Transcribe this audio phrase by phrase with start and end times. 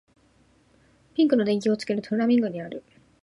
[1.13, 2.83] ピンクの電球をつけるとフラミンゴになる